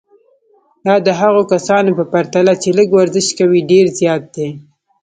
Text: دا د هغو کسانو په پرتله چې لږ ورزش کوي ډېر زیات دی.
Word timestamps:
دا 0.85 0.95
د 1.05 1.07
هغو 1.19 1.41
کسانو 1.51 1.91
په 1.99 2.05
پرتله 2.13 2.53
چې 2.61 2.69
لږ 2.77 2.87
ورزش 2.97 3.27
کوي 3.39 3.59
ډېر 3.71 3.85
زیات 3.99 4.23
دی. 4.35 4.49